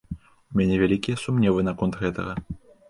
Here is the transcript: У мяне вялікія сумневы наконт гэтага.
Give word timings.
У 0.53 0.61
мяне 0.61 0.79
вялікія 0.83 1.21
сумневы 1.27 1.69
наконт 1.71 2.03
гэтага. 2.05 2.33